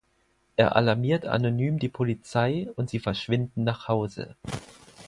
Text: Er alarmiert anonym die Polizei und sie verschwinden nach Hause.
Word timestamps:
Er 0.55 0.75
alarmiert 0.75 1.27
anonym 1.27 1.77
die 1.77 1.87
Polizei 1.87 2.71
und 2.75 2.89
sie 2.89 2.97
verschwinden 2.97 3.63
nach 3.63 3.87
Hause. 3.87 4.35